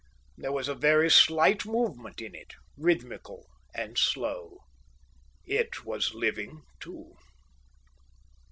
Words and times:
There 0.35 0.51
was 0.51 0.67
a 0.67 0.73
very 0.73 1.11
slight 1.11 1.63
movement 1.63 2.21
in 2.21 2.33
it, 2.33 2.53
rhythmical 2.75 3.45
and 3.75 3.99
slow. 3.99 4.61
It 5.45 5.85
was 5.85 6.15
living 6.15 6.63
too. 6.79 7.13